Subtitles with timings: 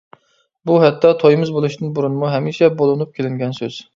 [0.69, 3.81] بۇ ھەتتا تويىمىز بولۇشتىن بۇرۇنمۇ ھەمىشە بولۇنۇپ كېلىنگەن سۆز.